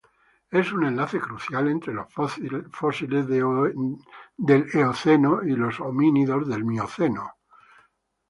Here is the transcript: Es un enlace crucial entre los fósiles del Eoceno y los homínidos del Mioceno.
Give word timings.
Es 0.49 0.71
un 0.71 0.83
enlace 0.83 1.19
crucial 1.19 1.67
entre 1.67 1.93
los 1.93 2.11
fósiles 2.11 3.27
del 3.27 4.65
Eoceno 4.73 5.43
y 5.43 5.51
los 5.51 5.79
homínidos 5.79 6.47
del 6.47 6.65
Mioceno. 6.65 7.35